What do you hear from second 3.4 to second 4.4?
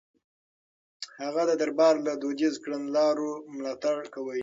ملاتړ کاوه.